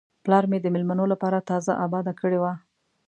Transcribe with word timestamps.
پلار 0.23 0.43
مې 0.51 0.57
د 0.61 0.65
میلمنو 0.73 1.05
لپاره 1.13 1.45
تازه 1.49 1.71
آباده 1.85 2.13
کړې 2.19 2.39
وه. 2.43 2.53